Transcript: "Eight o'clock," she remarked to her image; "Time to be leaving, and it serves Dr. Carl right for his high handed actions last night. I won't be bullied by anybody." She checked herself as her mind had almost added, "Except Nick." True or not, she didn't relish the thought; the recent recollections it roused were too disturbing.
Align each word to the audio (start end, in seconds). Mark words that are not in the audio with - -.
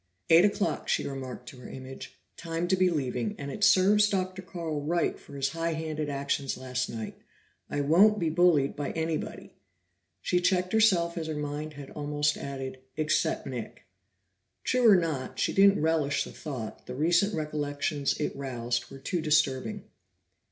"Eight 0.31 0.43
o'clock," 0.45 0.89
she 0.89 1.07
remarked 1.07 1.47
to 1.49 1.57
her 1.57 1.69
image; 1.69 2.17
"Time 2.35 2.67
to 2.69 2.75
be 2.75 2.89
leaving, 2.89 3.35
and 3.37 3.51
it 3.51 3.63
serves 3.63 4.09
Dr. 4.09 4.41
Carl 4.41 4.81
right 4.81 5.19
for 5.19 5.35
his 5.35 5.49
high 5.49 5.73
handed 5.73 6.09
actions 6.09 6.57
last 6.57 6.89
night. 6.89 7.19
I 7.69 7.81
won't 7.81 8.17
be 8.17 8.31
bullied 8.31 8.75
by 8.75 8.93
anybody." 8.93 9.53
She 10.19 10.39
checked 10.41 10.73
herself 10.73 11.19
as 11.19 11.27
her 11.27 11.35
mind 11.35 11.73
had 11.73 11.91
almost 11.91 12.35
added, 12.35 12.79
"Except 12.97 13.45
Nick." 13.45 13.83
True 14.63 14.89
or 14.89 14.95
not, 14.95 15.37
she 15.37 15.53
didn't 15.53 15.83
relish 15.83 16.23
the 16.23 16.31
thought; 16.31 16.87
the 16.87 16.95
recent 16.95 17.35
recollections 17.35 18.19
it 18.19 18.35
roused 18.35 18.89
were 18.89 18.97
too 18.97 19.21
disturbing. 19.21 19.83